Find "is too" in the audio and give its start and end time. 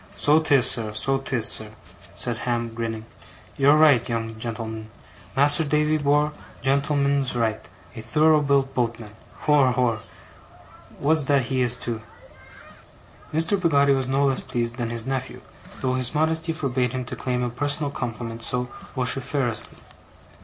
11.61-12.01